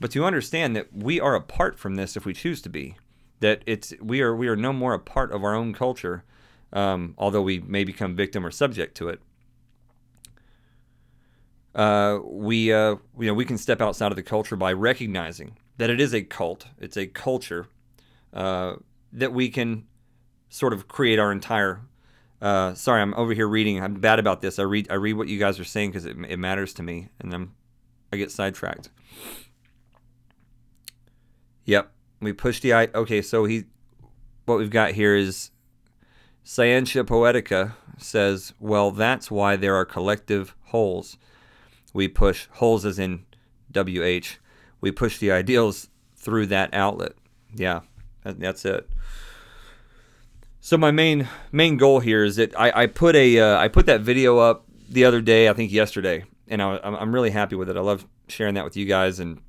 but 0.00 0.10
to 0.10 0.24
understand 0.24 0.74
that 0.74 0.92
we 0.92 1.20
are 1.20 1.34
apart 1.34 1.78
from 1.78 1.94
this 1.96 2.16
if 2.16 2.24
we 2.24 2.32
choose 2.32 2.62
to 2.62 2.68
be 2.68 2.96
that 3.40 3.62
it's 3.66 3.92
we 4.00 4.20
are 4.20 4.34
we 4.34 4.48
are 4.48 4.56
no 4.56 4.72
more 4.72 4.94
a 4.94 4.98
part 4.98 5.30
of 5.30 5.44
our 5.44 5.54
own 5.54 5.72
culture 5.72 6.24
um, 6.72 7.14
although 7.18 7.42
we 7.42 7.58
may 7.58 7.84
become 7.84 8.16
victim 8.16 8.46
or 8.46 8.50
subject 8.50 8.96
to 8.96 9.08
it 9.08 9.20
uh, 11.74 12.18
we 12.24 12.72
uh, 12.72 12.96
you 13.18 13.26
know 13.26 13.34
we 13.34 13.44
can 13.44 13.58
step 13.58 13.80
outside 13.80 14.12
of 14.12 14.16
the 14.16 14.22
culture 14.22 14.56
by 14.56 14.72
recognizing 14.72 15.56
that 15.76 15.90
it 15.90 16.00
is 16.00 16.14
a 16.14 16.22
cult 16.22 16.66
it's 16.78 16.96
a 16.96 17.06
culture 17.06 17.66
uh, 18.32 18.74
that 19.12 19.32
we 19.32 19.48
can 19.48 19.86
sort 20.48 20.72
of 20.72 20.88
create 20.88 21.18
our 21.18 21.32
entire 21.32 21.82
uh, 22.40 22.72
sorry, 22.72 23.02
I'm 23.02 23.12
over 23.14 23.34
here 23.34 23.46
reading. 23.46 23.82
I'm 23.82 24.00
bad 24.00 24.18
about 24.18 24.40
this. 24.40 24.58
I 24.58 24.62
read 24.62 24.86
I 24.90 24.94
read 24.94 25.12
what 25.12 25.28
you 25.28 25.38
guys 25.38 25.60
are 25.60 25.64
saying 25.64 25.90
because 25.90 26.06
it, 26.06 26.16
it 26.26 26.38
matters 26.38 26.72
to 26.74 26.82
me, 26.82 27.10
and 27.20 27.34
I'm 27.34 27.54
I 28.12 28.16
get 28.16 28.30
sidetracked. 28.30 28.90
Yep, 31.64 31.92
we 32.20 32.32
push 32.32 32.60
the 32.60 32.72
I. 32.72 32.88
Okay, 32.94 33.20
so 33.22 33.44
he, 33.44 33.64
what 34.46 34.58
we've 34.58 34.70
got 34.70 34.92
here 34.92 35.14
is, 35.14 35.50
Scientia 36.42 37.04
Poetica 37.04 37.74
says, 37.98 38.54
well, 38.58 38.90
that's 38.90 39.30
why 39.30 39.56
there 39.56 39.74
are 39.74 39.84
collective 39.84 40.54
wholes. 40.66 41.18
We 41.92 42.08
push 42.08 42.48
holes 42.52 42.84
as 42.84 42.98
in 42.98 43.24
WH. 43.72 44.38
We 44.80 44.90
push 44.90 45.18
the 45.18 45.30
ideals 45.32 45.88
through 46.16 46.46
that 46.46 46.72
outlet. 46.72 47.12
Yeah, 47.54 47.80
that's 48.22 48.64
it. 48.64 48.88
So 50.60 50.76
my 50.76 50.90
main 50.90 51.26
main 51.52 51.78
goal 51.78 52.00
here 52.00 52.22
is 52.22 52.36
that 52.36 52.58
I, 52.58 52.82
I 52.82 52.86
put 52.86 53.16
a 53.16 53.38
uh, 53.38 53.58
I 53.58 53.68
put 53.68 53.86
that 53.86 54.02
video 54.02 54.38
up 54.38 54.66
the 54.90 55.04
other 55.04 55.20
day, 55.20 55.48
I 55.48 55.54
think 55.54 55.72
yesterday, 55.72 56.24
and 56.48 56.60
I, 56.60 56.78
I'm 56.82 57.14
really 57.14 57.30
happy 57.30 57.56
with 57.56 57.70
it. 57.70 57.76
I 57.76 57.80
love 57.80 58.06
sharing 58.28 58.54
that 58.54 58.64
with 58.64 58.76
you 58.76 58.84
guys, 58.84 59.20
and 59.20 59.40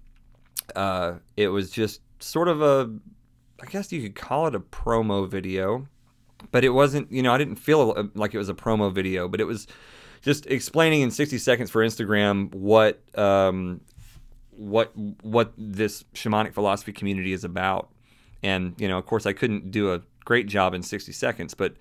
uh, 0.76 1.16
it 1.36 1.50
was 1.50 1.70
just 1.70 2.02
sort 2.20 2.48
of 2.48 2.62
a, 2.62 2.92
I 3.62 3.66
guess 3.66 3.92
you 3.92 4.02
could 4.02 4.16
call 4.16 4.48
it 4.48 4.56
a 4.56 4.60
promo 4.60 5.28
video, 5.28 5.88
but 6.52 6.64
it 6.64 6.70
wasn't. 6.70 7.12
You 7.12 7.24
know, 7.24 7.34
I 7.34 7.38
didn't 7.38 7.58
feel 7.58 7.94
uh, 7.98 8.04
like 8.16 8.34
it 8.34 8.38
was 8.38 8.50
a 8.50 8.54
promo 8.54 8.94
video, 8.94 9.28
but 9.28 9.42
it 9.42 9.46
was 9.46 9.68
just 10.22 10.46
explaining 10.48 11.02
in 11.02 11.12
60 11.12 11.38
seconds 11.38 11.70
for 11.70 11.84
Instagram 11.84 12.54
what 12.54 13.02
um, 13.18 13.82
what 14.52 14.96
what 15.24 15.54
this 15.58 16.04
shamanic 16.14 16.54
philosophy 16.54 16.94
community 16.94 17.34
is 17.34 17.44
about. 17.44 17.90
And 18.44 18.76
you 18.78 18.88
know, 18.88 18.98
of 18.98 19.06
course, 19.06 19.26
I 19.26 19.34
couldn't 19.34 19.72
do 19.72 19.94
a 19.94 20.02
great 20.26 20.48
job 20.48 20.74
in 20.74 20.84
60 20.84 21.12
seconds. 21.12 21.54
But 21.54 21.76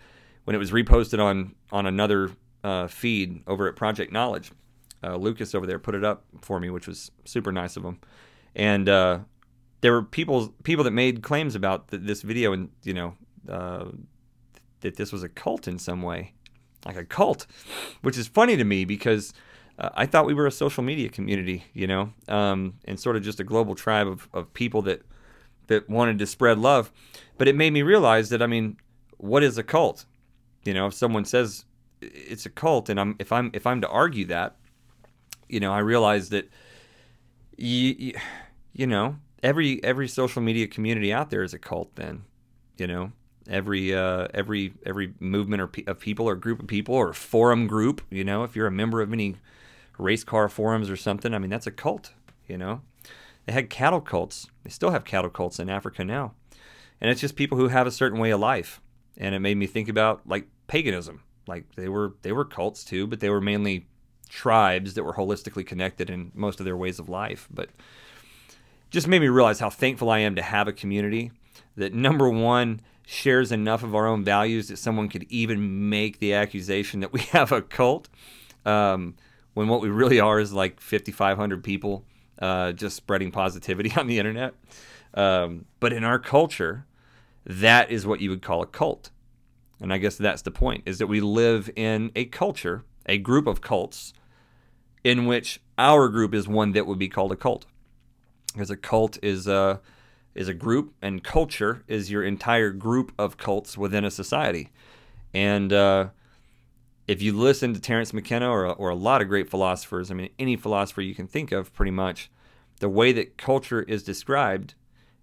when 0.44 0.54
it 0.54 0.58
was 0.58 0.70
reposted 0.70 1.22
on 1.22 1.54
on 1.70 1.86
another 1.86 2.30
uh, 2.64 2.86
feed 2.86 3.42
over 3.46 3.68
at 3.68 3.76
Project 3.76 4.12
Knowledge, 4.12 4.52
uh, 5.02 5.16
Lucas 5.16 5.54
over 5.54 5.66
there 5.66 5.78
put 5.78 5.94
it 5.94 6.04
up 6.04 6.24
for 6.40 6.60
me, 6.60 6.70
which 6.70 6.86
was 6.86 7.10
super 7.24 7.52
nice 7.52 7.76
of 7.76 7.84
him. 7.84 7.98
And 8.54 8.88
uh, 8.88 9.20
there 9.80 9.92
were 9.92 10.02
people 10.02 10.54
people 10.62 10.84
that 10.84 10.90
made 10.90 11.22
claims 11.22 11.54
about 11.54 11.88
this 11.88 12.22
video, 12.22 12.52
and 12.52 12.70
you 12.82 12.94
know 12.94 13.14
uh, 13.48 13.86
that 14.80 14.96
this 14.96 15.12
was 15.12 15.22
a 15.22 15.28
cult 15.28 15.68
in 15.68 15.78
some 15.78 16.02
way, 16.02 16.34
like 16.84 16.96
a 16.96 17.04
cult, 17.04 17.46
which 18.02 18.18
is 18.18 18.26
funny 18.26 18.56
to 18.56 18.64
me 18.64 18.84
because. 18.84 19.32
Uh, 19.78 19.88
I 19.94 20.04
thought 20.04 20.26
we 20.26 20.34
were 20.34 20.46
a 20.46 20.52
social 20.52 20.82
media 20.82 21.08
community, 21.08 21.64
you 21.72 21.86
know, 21.86 22.12
um, 22.28 22.74
and 22.84 23.00
sort 23.00 23.16
of 23.16 23.22
just 23.22 23.40
a 23.40 23.44
global 23.44 23.74
tribe 23.74 24.08
of, 24.08 24.28
of 24.34 24.52
people 24.52 24.82
that 24.82 25.00
that 25.68 25.88
wanted 25.88 26.18
to 26.18 26.26
spread 26.26 26.58
love. 26.58 26.92
But 27.38 27.48
it 27.48 27.56
made 27.56 27.72
me 27.72 27.80
realize 27.80 28.28
that 28.28 28.42
I 28.42 28.46
mean, 28.46 28.76
what 29.16 29.42
is 29.42 29.56
a 29.56 29.62
cult? 29.62 30.04
You 30.64 30.74
know, 30.74 30.88
if 30.88 30.94
someone 30.94 31.24
says 31.24 31.64
it's 32.02 32.44
a 32.44 32.50
cult, 32.50 32.88
and 32.88 33.00
I'm 33.00 33.16
if 33.18 33.32
I'm 33.32 33.50
if 33.54 33.66
I'm 33.66 33.80
to 33.80 33.88
argue 33.88 34.26
that, 34.26 34.56
you 35.48 35.60
know, 35.60 35.72
I 35.72 35.78
realize 35.78 36.28
that 36.30 36.50
you 37.56 38.14
you 38.72 38.86
know 38.86 39.16
every 39.42 39.82
every 39.84 40.08
social 40.08 40.42
media 40.42 40.66
community 40.66 41.12
out 41.12 41.30
there 41.30 41.42
is 41.42 41.54
a 41.54 41.58
cult. 41.58 41.94
Then, 41.96 42.24
you 42.76 42.86
know, 42.86 43.12
every 43.50 43.94
uh, 43.94 44.28
every 44.32 44.72
every 44.86 45.12
movement 45.18 45.60
or 45.60 45.66
pe- 45.66 45.84
of 45.86 45.98
people 45.98 46.28
or 46.28 46.34
group 46.34 46.60
of 46.60 46.66
people 46.66 46.94
or 46.94 47.12
forum 47.12 47.66
group. 47.66 48.00
You 48.10 48.24
know, 48.24 48.44
if 48.44 48.56
you're 48.56 48.66
a 48.66 48.72
member 48.72 49.02
of 49.02 49.12
any 49.12 49.36
race 49.98 50.24
car 50.24 50.48
forums 50.48 50.88
or 50.88 50.96
something, 50.96 51.34
I 51.34 51.38
mean, 51.38 51.50
that's 51.50 51.66
a 51.66 51.72
cult. 51.72 52.12
You 52.48 52.56
know, 52.56 52.80
they 53.46 53.52
had 53.52 53.68
cattle 53.68 54.00
cults. 54.00 54.46
They 54.64 54.70
still 54.70 54.90
have 54.90 55.04
cattle 55.04 55.30
cults 55.30 55.58
in 55.58 55.68
Africa 55.68 56.04
now. 56.04 56.34
And 57.00 57.10
it's 57.10 57.20
just 57.20 57.36
people 57.36 57.58
who 57.58 57.68
have 57.68 57.86
a 57.86 57.90
certain 57.90 58.18
way 58.18 58.30
of 58.30 58.40
life. 58.40 58.80
And 59.16 59.34
it 59.34 59.40
made 59.40 59.56
me 59.56 59.66
think 59.66 59.88
about 59.88 60.22
like 60.26 60.46
paganism. 60.66 61.22
Like 61.46 61.74
they 61.74 61.88
were 61.88 62.14
they 62.22 62.32
were 62.32 62.44
cults 62.44 62.84
too, 62.84 63.06
but 63.06 63.20
they 63.20 63.30
were 63.30 63.40
mainly 63.40 63.86
tribes 64.28 64.94
that 64.94 65.02
were 65.02 65.14
holistically 65.14 65.66
connected 65.66 66.08
in 66.08 66.30
most 66.34 66.60
of 66.60 66.66
their 66.66 66.76
ways 66.76 66.98
of 66.98 67.08
life. 67.08 67.48
But 67.50 67.70
just 68.90 69.08
made 69.08 69.20
me 69.20 69.28
realize 69.28 69.60
how 69.60 69.70
thankful 69.70 70.10
I 70.10 70.18
am 70.20 70.34
to 70.36 70.42
have 70.42 70.68
a 70.68 70.72
community 70.72 71.32
that 71.76 71.94
number 71.94 72.28
one 72.28 72.80
shares 73.10 73.50
enough 73.50 73.82
of 73.82 73.92
our 73.92 74.06
own 74.06 74.22
values 74.22 74.68
that 74.68 74.76
someone 74.76 75.08
could 75.08 75.26
even 75.28 75.88
make 75.90 76.20
the 76.20 76.32
accusation 76.32 77.00
that 77.00 77.12
we 77.12 77.20
have 77.32 77.50
a 77.50 77.60
cult. 77.60 78.08
Um, 78.64 79.14
when 79.54 79.66
what 79.66 79.80
we 79.80 79.88
really 79.88 80.20
are 80.20 80.38
is 80.38 80.52
like 80.52 80.80
5,500 80.80 81.64
people 81.64 82.04
uh, 82.38 82.70
just 82.70 82.96
spreading 82.96 83.32
positivity 83.32 83.92
on 83.96 84.06
the 84.06 84.18
internet. 84.18 84.54
Um, 85.14 85.64
but 85.80 85.92
in 85.92 86.04
our 86.04 86.20
culture, 86.20 86.86
that 87.44 87.90
is 87.90 88.06
what 88.06 88.20
you 88.20 88.30
would 88.30 88.42
call 88.42 88.62
a 88.62 88.66
cult. 88.66 89.10
And 89.80 89.92
I 89.92 89.98
guess 89.98 90.16
that's 90.16 90.42
the 90.42 90.52
point 90.52 90.84
is 90.86 90.98
that 90.98 91.08
we 91.08 91.20
live 91.20 91.68
in 91.74 92.12
a 92.14 92.26
culture, 92.26 92.84
a 93.06 93.18
group 93.18 93.48
of 93.48 93.60
cults, 93.60 94.12
in 95.02 95.26
which 95.26 95.60
our 95.78 96.08
group 96.08 96.32
is 96.32 96.46
one 96.46 96.72
that 96.72 96.86
would 96.86 96.98
be 96.98 97.08
called 97.08 97.32
a 97.32 97.36
cult. 97.36 97.66
Because 98.52 98.70
a 98.70 98.76
cult 98.76 99.18
is 99.20 99.48
a, 99.48 99.80
is 100.40 100.48
a 100.48 100.54
group, 100.54 100.94
and 101.02 101.22
culture 101.22 101.84
is 101.86 102.10
your 102.10 102.24
entire 102.24 102.70
group 102.70 103.12
of 103.18 103.36
cults 103.36 103.76
within 103.76 104.06
a 104.06 104.10
society. 104.10 104.70
And 105.34 105.70
uh, 105.70 106.08
if 107.06 107.20
you 107.20 107.36
listen 107.36 107.74
to 107.74 107.80
Terence 107.80 108.14
McKenna 108.14 108.48
or, 108.50 108.64
or 108.66 108.88
a 108.88 108.94
lot 108.94 109.20
of 109.20 109.28
great 109.28 109.50
philosophers, 109.50 110.10
I 110.10 110.14
mean, 110.14 110.30
any 110.38 110.56
philosopher 110.56 111.02
you 111.02 111.14
can 111.14 111.26
think 111.26 111.52
of, 111.52 111.74
pretty 111.74 111.90
much, 111.90 112.30
the 112.78 112.88
way 112.88 113.12
that 113.12 113.36
culture 113.36 113.82
is 113.82 114.02
described, 114.02 114.72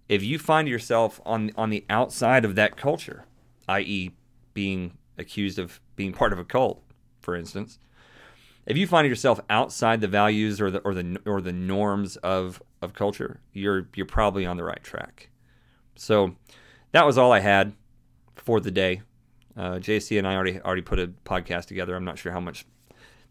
if 0.08 0.22
you 0.22 0.38
find 0.38 0.68
yourself 0.68 1.20
on 1.26 1.50
on 1.56 1.70
the 1.70 1.84
outside 1.90 2.44
of 2.44 2.54
that 2.54 2.76
culture, 2.76 3.24
i.e., 3.68 4.12
being 4.54 4.96
accused 5.18 5.58
of 5.58 5.80
being 5.96 6.12
part 6.12 6.32
of 6.32 6.38
a 6.38 6.44
cult, 6.44 6.80
for 7.20 7.34
instance, 7.34 7.80
if 8.66 8.76
you 8.76 8.86
find 8.86 9.08
yourself 9.08 9.40
outside 9.50 10.00
the 10.00 10.06
values 10.06 10.60
or 10.60 10.70
the 10.70 10.78
or 10.78 10.94
the 10.94 11.20
or 11.26 11.40
the 11.40 11.52
norms 11.52 12.16
of 12.18 12.62
of 12.80 12.94
culture, 12.94 13.40
you're 13.52 13.88
you're 13.94 14.06
probably 14.06 14.46
on 14.46 14.56
the 14.56 14.64
right 14.64 14.82
track. 14.82 15.30
So 15.96 16.36
that 16.92 17.04
was 17.04 17.18
all 17.18 17.32
I 17.32 17.40
had 17.40 17.72
for 18.36 18.60
the 18.60 18.70
day. 18.70 19.02
Uh, 19.56 19.72
JC 19.74 20.18
and 20.18 20.26
I 20.26 20.34
already 20.34 20.60
already 20.60 20.82
put 20.82 20.98
a 20.98 21.08
podcast 21.24 21.66
together. 21.66 21.96
I'm 21.96 22.04
not 22.04 22.18
sure 22.18 22.32
how 22.32 22.40
much 22.40 22.64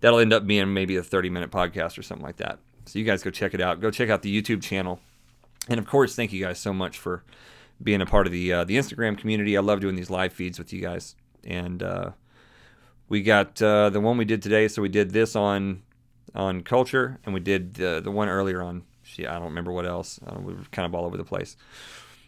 that'll 0.01 0.19
end 0.19 0.33
up 0.33 0.45
being, 0.45 0.73
maybe 0.73 0.97
a 0.97 1.03
30 1.03 1.29
minute 1.29 1.51
podcast 1.51 1.97
or 1.97 2.03
something 2.03 2.25
like 2.25 2.37
that. 2.37 2.59
So 2.85 2.99
you 2.99 3.05
guys 3.05 3.23
go 3.23 3.29
check 3.29 3.53
it 3.53 3.61
out. 3.61 3.81
Go 3.81 3.91
check 3.91 4.09
out 4.09 4.21
the 4.21 4.41
YouTube 4.41 4.61
channel, 4.61 4.99
and 5.69 5.79
of 5.79 5.87
course, 5.87 6.15
thank 6.15 6.31
you 6.31 6.43
guys 6.43 6.59
so 6.59 6.73
much 6.73 6.97
for 6.97 7.23
being 7.81 8.01
a 8.01 8.05
part 8.05 8.27
of 8.27 8.33
the 8.33 8.51
uh, 8.53 8.63
the 8.63 8.77
Instagram 8.77 9.17
community. 9.17 9.57
I 9.57 9.61
love 9.61 9.79
doing 9.79 9.95
these 9.95 10.09
live 10.09 10.33
feeds 10.33 10.57
with 10.57 10.71
you 10.71 10.81
guys, 10.81 11.15
and 11.43 11.83
uh, 11.83 12.11
we 13.09 13.21
got 13.21 13.61
uh, 13.61 13.89
the 13.89 13.99
one 13.99 14.17
we 14.17 14.25
did 14.25 14.41
today. 14.41 14.67
So 14.67 14.81
we 14.81 14.89
did 14.89 15.11
this 15.11 15.35
on 15.35 15.83
on 16.33 16.61
culture, 16.61 17.19
and 17.25 17.33
we 17.33 17.39
did 17.39 17.75
the 17.75 18.01
the 18.01 18.11
one 18.11 18.29
earlier 18.29 18.61
on. 18.61 18.83
I 19.19 19.33
don't 19.33 19.43
remember 19.43 19.71
what 19.71 19.85
else. 19.85 20.19
we 20.39 20.53
were 20.53 20.63
kind 20.71 20.85
of 20.85 20.95
all 20.95 21.05
over 21.05 21.17
the 21.17 21.23
place. 21.23 21.55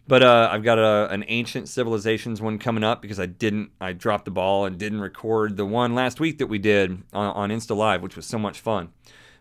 But 0.09 0.24
uh, 0.24 0.50
I've 0.51 0.63
got 0.63 0.79
a, 0.79 1.07
an 1.12 1.24
ancient 1.27 1.69
civilizations 1.69 2.41
one 2.41 2.57
coming 2.57 2.83
up 2.83 3.00
because 3.00 3.19
I 3.19 3.27
didn't, 3.27 3.69
I 3.79 3.93
dropped 3.93 4.25
the 4.25 4.31
ball 4.31 4.65
and 4.65 4.75
didn't 4.75 5.01
record 5.01 5.55
the 5.55 5.65
one 5.65 5.93
last 5.93 6.19
week 6.19 6.39
that 6.39 6.48
we 6.48 6.57
did 6.57 7.03
on, 7.13 7.27
on 7.36 7.50
Insta 7.51 7.75
Live, 7.75 8.01
which 8.01 8.15
was 8.15 8.25
so 8.25 8.39
much 8.39 8.59
fun. 8.59 8.89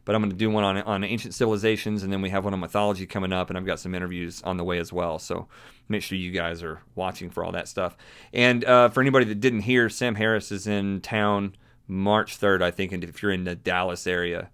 But 0.05 0.15
I'm 0.15 0.21
going 0.21 0.31
to 0.31 0.37
do 0.37 0.51
one 0.51 0.65
on 0.65 0.77
on 0.79 1.05
ancient 1.05 1.35
civilizations, 1.35 2.03
and 2.03 2.13
then 2.13 2.21
we 2.21 2.29
have 2.31 2.45
one 2.45 2.53
on 2.53 2.61
mythology 2.61 3.07
coming 3.07 3.33
up, 3.33 3.49
and 3.49 3.59
I've 3.59 3.65
got 3.65 3.79
some 3.79 3.95
interviews 3.95 4.43
on 4.43 4.59
the 4.59 4.65
way 4.65 4.79
as 4.79 4.93
well. 4.93 5.19
So 5.19 5.49
make 5.89 6.03
sure 6.03 6.19
you 6.19 6.33
guys 6.33 6.63
are 6.63 6.83
watching 6.95 7.31
for 7.31 7.45
all 7.45 7.53
that 7.53 7.67
stuff. 7.67 7.97
And 8.35 8.63
uh, 8.65 8.91
for 8.91 9.01
anybody 9.01 9.25
that 9.27 9.41
didn't 9.41 9.61
hear, 9.61 9.89
Sam 9.89 10.17
Harris 10.17 10.53
is 10.53 10.67
in 10.67 11.01
town 11.01 11.57
March 11.87 12.39
3rd, 12.39 12.61
I 12.61 12.71
think, 12.71 12.93
and 12.93 13.03
if 13.05 13.23
you're 13.23 13.33
in 13.33 13.45
the 13.45 13.55
Dallas 13.55 14.07
area. 14.07 14.51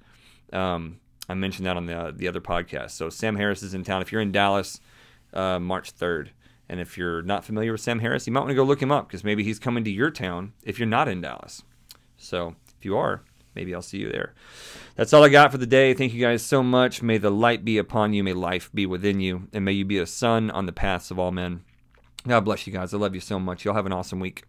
Um, 0.53 1.01
I 1.29 1.35
mentioned 1.35 1.67
that 1.67 1.77
on 1.77 1.87
the 1.87 2.13
the 2.15 2.29
other 2.29 2.41
podcast. 2.41 2.91
So 2.93 3.09
Sam 3.09 3.37
Harris 3.37 3.63
is 3.63 3.75
in 3.75 3.85
town. 3.85 4.03
If 4.03 4.13
you're 4.13 4.21
in 4.21 4.33
Dallas, 4.33 4.81
uh, 5.33 5.59
March 5.59 5.95
3rd, 5.95 6.29
and 6.69 6.81
if 6.81 6.97
you're 6.97 7.23
not 7.23 7.45
familiar 7.45 7.73
with 7.73 7.81
Sam 7.81 8.01
Harris, 8.01 8.27
you 8.27 8.33
might 8.33 8.41
want 8.41 8.51
to 8.51 8.55
go 8.55 8.65
look 8.65 8.83
him 8.83 8.93
up 8.93 9.09
because 9.09 9.25
maybe 9.25 9.45
he's 9.45 9.59
coming 9.59 9.85
to 9.85 9.91
your 9.91 10.11
town 10.11 10.53
if 10.63 10.79
you're 10.79 10.89
not 10.89 11.09
in 11.09 11.21
Dallas. 11.21 11.63
So 12.17 12.57
if 12.79 12.85
you 12.85 12.97
are, 12.97 13.23
maybe 13.55 13.75
I'll 13.75 13.83
see 13.83 13.99
you 13.99 14.11
there. 14.11 14.35
That's 14.97 15.13
all 15.13 15.25
I 15.25 15.29
got 15.29 15.53
for 15.53 15.59
the 15.59 15.67
day. 15.67 15.93
Thank 15.95 16.15
you 16.15 16.21
guys 16.21 16.43
so 16.43 16.63
much. 16.63 17.03
May 17.03 17.19
the 17.19 17.31
light 17.31 17.65
be 17.65 17.79
upon 17.79 18.13
you. 18.15 18.25
May 18.25 18.33
life 18.33 18.71
be 18.73 18.87
within 18.87 19.21
you. 19.21 19.49
And 19.53 19.65
may 19.65 19.73
you 19.73 19.85
be 19.85 19.99
a 19.99 20.07
sun 20.07 20.51
on 20.51 20.67
the 20.67 20.73
paths 20.73 21.11
of 21.11 21.19
all 21.19 21.33
men. 21.33 21.65
God 22.27 22.41
bless 22.41 22.67
you 22.67 22.73
guys. 22.73 22.95
I 22.95 22.97
love 22.97 23.15
you 23.15 23.21
so 23.21 23.39
much. 23.39 23.65
Y'all 23.65 23.75
have 23.75 23.87
an 23.87 23.93
awesome 23.93 24.21
week. 24.21 24.45